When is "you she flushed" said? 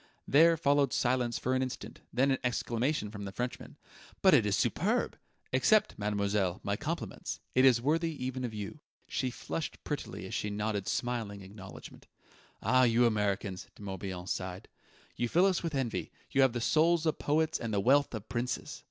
8.51-9.83